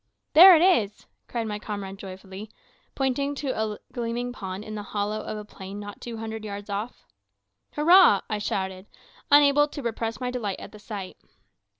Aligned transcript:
"There 0.33 0.55
it 0.55 0.63
is," 0.63 1.05
cried 1.27 1.45
my 1.45 1.59
comrade 1.59 1.99
joyfully, 1.99 2.49
pointing 2.95 3.35
to 3.35 3.49
a 3.51 3.77
gleaming 3.93 4.33
pond 4.33 4.63
in 4.63 4.75
a 4.75 4.81
hollow 4.81 5.21
of 5.21 5.37
the 5.37 5.45
plain 5.45 5.79
not 5.79 6.01
two 6.01 6.17
hundred 6.17 6.43
yards 6.43 6.71
off. 6.71 7.05
"Hurrah!" 7.73 8.21
I 8.27 8.39
shouted, 8.39 8.87
unable 9.29 9.67
to 9.67 9.83
repress 9.83 10.19
my 10.19 10.31
delight 10.31 10.59
at 10.59 10.71
the 10.71 10.79
sight. 10.79 11.17